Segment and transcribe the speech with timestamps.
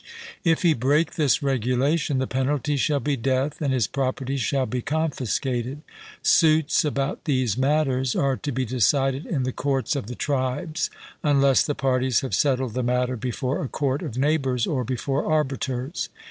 [0.43, 4.81] If he break this regulation, the penalty shall be death, and his property shall be
[4.81, 5.83] confiscated.
[6.23, 10.89] Suits about these matters are to be decided in the courts of the tribes,
[11.21, 16.09] unless the parties have settled the matter before a court of neighbours or before arbiters.